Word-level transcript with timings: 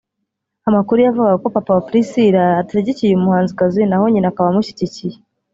Amakuru 0.69 0.99
yavugaga 1.01 1.41
ko 1.43 1.47
papa 1.55 1.71
wa 1.75 1.83
Priscillah 1.87 2.45
adashyigikiye 2.59 3.09
uyu 3.09 3.23
muhanzikazi 3.25 3.81
naho 3.85 4.05
nyina 4.09 4.27
akaba 4.29 4.47
amushyigikiye 4.49 5.17